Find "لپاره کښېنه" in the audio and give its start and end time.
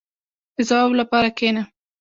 1.01-1.63